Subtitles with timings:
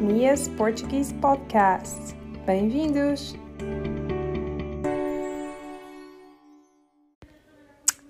[0.00, 2.14] Mia's Portuguese Podcast.
[2.46, 3.34] Bem-vindos!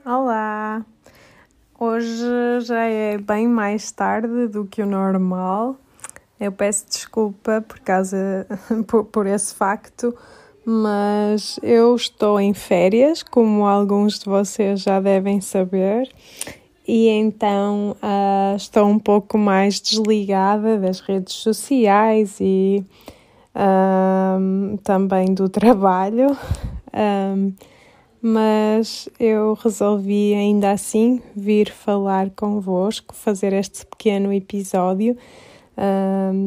[0.05, 0.85] Olá!
[1.81, 5.77] Hoje já é bem mais tarde do que o normal.
[6.39, 8.47] Eu peço desculpa por causa
[8.87, 10.15] por, por esse facto,
[10.67, 16.07] mas eu estou em férias, como alguns de vocês já devem saber,
[16.89, 22.83] e então uh, estou um pouco mais desligada das redes sociais e
[23.55, 26.35] uh, também do trabalho.
[26.95, 27.53] Um,
[28.23, 35.17] mas eu resolvi ainda assim vir falar convosco, fazer este pequeno episódio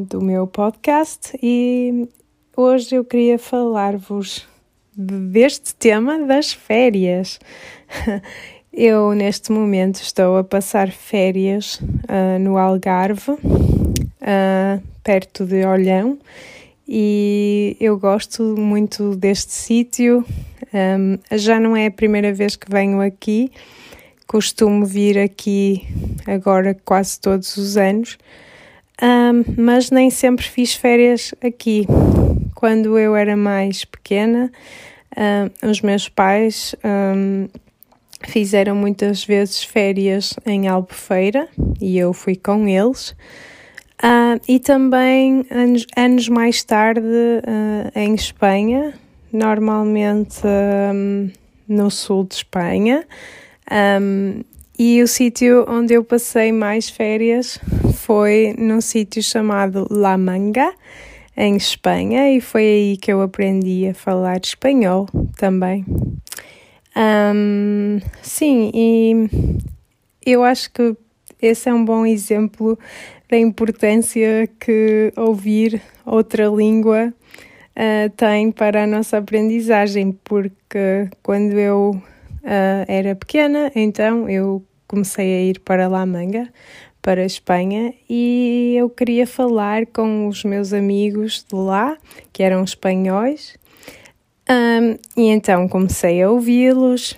[0.09, 2.09] do meu podcast e
[2.58, 4.45] hoje eu queria falar-vos
[4.94, 7.39] deste tema das férias.
[8.73, 16.17] Eu, neste momento, estou a passar férias uh, no Algarve, uh, perto de Olhão,
[16.88, 20.25] e eu gosto muito deste sítio.
[20.73, 23.52] Um, já não é a primeira vez que venho aqui,
[24.25, 25.86] costumo vir aqui
[26.25, 28.17] agora quase todos os anos,
[29.03, 31.86] um, mas nem sempre fiz férias aqui.
[32.55, 34.49] Quando eu era mais pequena,
[35.17, 36.73] um, os meus pais
[38.30, 41.47] fizeram muitas vezes férias em Albufeira
[41.80, 43.16] e eu fui com eles.
[44.03, 48.94] Uh, e também anos, anos mais tarde uh, em Espanha,
[49.31, 50.42] normalmente
[50.94, 51.30] um,
[51.67, 53.05] no sul de Espanha.
[53.72, 54.42] Um,
[54.77, 57.59] e o sítio onde eu passei mais férias
[57.94, 60.73] foi num sítio chamado La Manga,
[61.38, 65.86] em Espanha, e foi aí que eu aprendi a falar espanhol também.
[66.95, 69.30] Um, sim, e
[70.25, 70.95] eu acho que
[71.42, 72.78] esse é um bom exemplo
[73.30, 77.14] da importância que ouvir outra língua
[77.75, 81.92] uh, tem para a nossa aprendizagem, porque quando eu
[82.43, 86.49] uh, era pequena, então eu comecei a ir para La Manga,
[87.02, 91.98] para a Espanha, e eu queria falar com os meus amigos de lá,
[92.32, 93.58] que eram espanhóis,
[94.49, 97.17] um, e então comecei a ouvi-los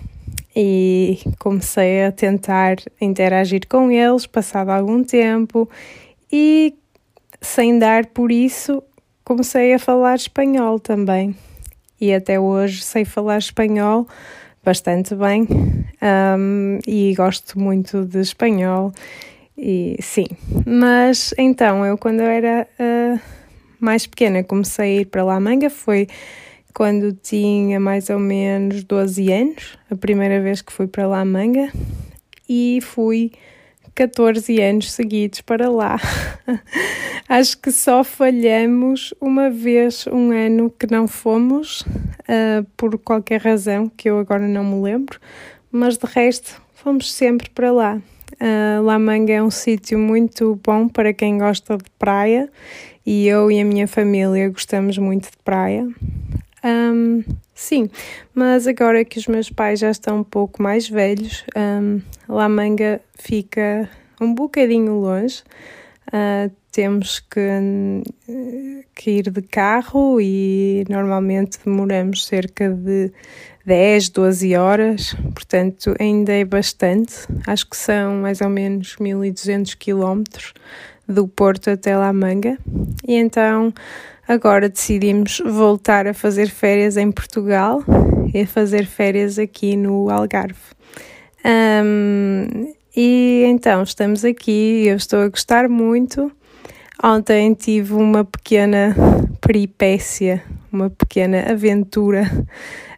[0.56, 5.70] e comecei a tentar interagir com eles, passado algum tempo,
[6.32, 6.76] e
[7.42, 8.84] sem dar por isso,
[9.24, 11.36] comecei a falar espanhol também.
[12.00, 14.08] E até hoje sei falar espanhol
[14.64, 15.48] bastante bem
[16.02, 18.94] um, e gosto muito de espanhol.
[19.58, 20.26] E sim,
[20.66, 23.20] mas então eu, quando eu era uh,
[23.80, 26.08] mais pequena, comecei a ir para lá manga, foi
[26.74, 31.72] quando tinha mais ou menos 12 anos, a primeira vez que fui para lá manga,
[32.50, 33.32] e fui
[33.96, 36.00] 14 anos seguidos para lá.
[37.30, 43.88] Acho que só falhamos uma vez um ano que não fomos, uh, por qualquer razão
[43.88, 45.20] que eu agora não me lembro,
[45.72, 48.02] mas de resto fomos sempre para lá.
[48.34, 52.50] Uh, La Manga é um sítio muito bom para quem gosta de praia
[53.06, 55.88] e eu e a minha família gostamos muito de praia.
[56.64, 57.90] Um, sim,
[58.34, 63.02] mas agora que os meus pais já estão um pouco mais velhos, um, La Manga
[63.20, 63.90] fica
[64.22, 65.44] um bocadinho longe.
[66.08, 67.40] Uh, temos que,
[68.96, 73.12] que, ir de carro e normalmente demoramos cerca de
[73.64, 77.28] 10, 12 horas, portanto ainda é bastante.
[77.46, 80.54] Acho que são mais ou menos 1200 quilómetros
[81.08, 82.58] do Porto até La Manga.
[83.08, 83.72] E então
[84.28, 87.84] Agora decidimos voltar a fazer férias em Portugal
[88.34, 90.56] e a fazer férias aqui no Algarve.
[91.46, 96.32] Um, e então estamos aqui, eu estou a gostar muito.
[97.04, 98.96] Ontem tive uma pequena
[99.42, 100.42] peripécia,
[100.72, 102.24] uma pequena aventura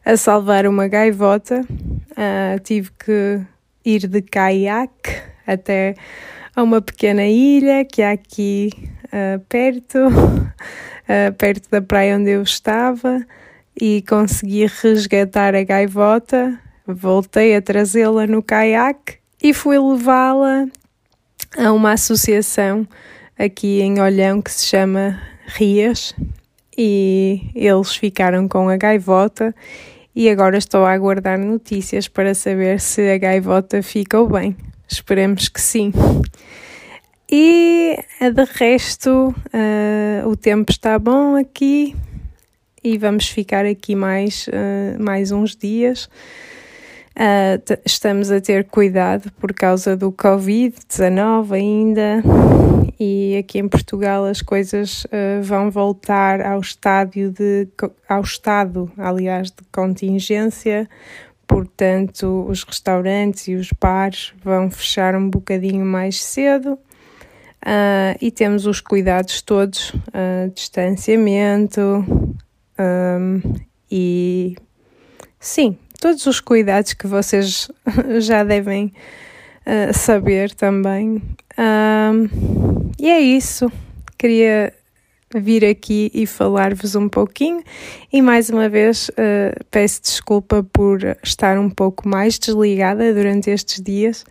[0.05, 1.61] a salvar uma gaivota.
[2.11, 3.41] Uh, tive que
[3.83, 5.95] ir de caiaque até
[6.55, 8.69] a uma pequena ilha que há aqui
[9.05, 13.25] uh, perto uh, perto da praia onde eu estava
[13.79, 16.57] e consegui resgatar a gaivota.
[16.87, 20.67] Voltei a trazê-la no caiaque e fui levá-la
[21.57, 22.87] a uma associação
[23.37, 26.15] aqui em Olhão que se chama Rias
[26.77, 29.53] e eles ficaram com a gaivota
[30.15, 34.55] e agora estou a aguardar notícias para saber se a gaivota ficou bem.
[34.87, 35.91] Esperemos que sim.
[37.29, 41.95] E de resto, uh, o tempo está bom aqui
[42.83, 46.05] e vamos ficar aqui mais, uh, mais uns dias.
[47.15, 52.23] Uh, estamos a ter cuidado por causa do Covid-19 ainda,
[52.99, 55.05] e aqui em Portugal as coisas
[55.41, 57.67] vão voltar ao estádio de
[58.07, 60.87] ao estado, aliás, de contingência.
[61.47, 66.79] Portanto, os restaurantes e os bares vão fechar um bocadinho mais cedo.
[67.65, 72.05] Uh, e temos os cuidados todos, uh, distanciamento
[72.77, 73.41] um,
[73.89, 74.55] e
[75.39, 77.69] sim, todos os cuidados que vocês
[78.19, 78.93] já devem
[79.65, 81.21] uh, saber também.
[81.57, 83.71] Um, e é isso.
[84.17, 84.73] Queria
[85.33, 87.63] vir aqui e falar-vos um pouquinho.
[88.11, 93.81] E mais uma vez uh, peço desculpa por estar um pouco mais desligada durante estes
[93.81, 94.25] dias,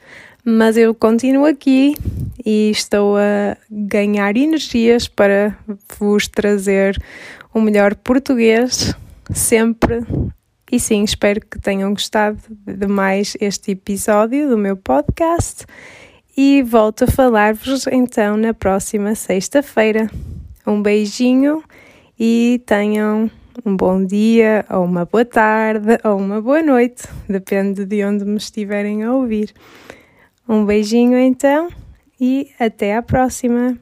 [0.44, 1.96] mas eu continuo aqui
[2.44, 5.56] e estou a ganhar energias para
[5.98, 7.00] vos trazer
[7.52, 8.94] o melhor português
[9.32, 10.00] sempre.
[10.70, 15.64] E sim, espero que tenham gostado de mais este episódio do meu podcast
[16.36, 20.10] e volto a falar-vos então na próxima sexta-feira.
[20.66, 21.62] Um beijinho
[22.18, 23.30] e tenham
[23.64, 28.36] um bom dia, ou uma boa tarde, ou uma boa noite, depende de onde me
[28.36, 29.52] estiverem a ouvir.
[30.48, 31.68] Um beijinho então
[32.20, 33.78] e até à próxima!